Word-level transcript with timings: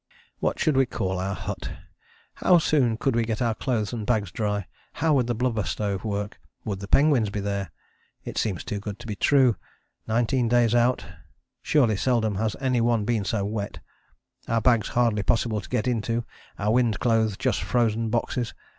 What 0.39 0.57
should 0.57 0.75
we 0.77 0.87
call 0.87 1.19
our 1.19 1.35
hut? 1.35 1.73
How 2.33 2.57
soon 2.57 2.97
could 2.97 3.15
we 3.15 3.23
get 3.23 3.39
our 3.39 3.53
clothes 3.53 3.93
and 3.93 4.03
bags 4.03 4.31
dry? 4.31 4.65
How 4.93 5.13
would 5.13 5.27
the 5.27 5.35
blubber 5.35 5.61
stove 5.61 6.03
work? 6.03 6.39
Would 6.65 6.79
the 6.79 6.87
penguins 6.87 7.29
be 7.29 7.39
there? 7.39 7.69
"It 8.25 8.35
seems 8.39 8.63
too 8.63 8.79
good 8.79 8.97
to 8.97 9.05
be 9.05 9.15
true, 9.15 9.57
19 10.07 10.47
days 10.47 10.73
out. 10.73 11.05
Surely 11.61 11.97
seldom 11.97 12.37
has 12.37 12.55
any 12.59 12.81
one 12.81 13.05
been 13.05 13.25
so 13.25 13.45
wet; 13.45 13.77
our 14.47 14.59
bags 14.59 14.87
hardly 14.87 15.21
possible 15.21 15.61
to 15.61 15.69
get 15.69 15.87
into, 15.87 16.25
our 16.57 16.73
wind 16.73 16.99
clothes 16.99 17.37
just 17.37 17.61
frozen 17.61 18.09
boxes. 18.09 18.55